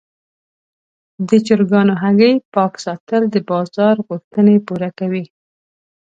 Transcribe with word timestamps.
د 1.27 1.29
چرګانو 1.47 1.93
هګۍ 2.01 2.33
پاک 2.53 2.73
ساتل 2.85 3.23
د 3.29 3.35
بازار 3.49 3.95
غوښتنې 4.07 4.55
پوره 4.67 4.89
کوي. 4.99 5.25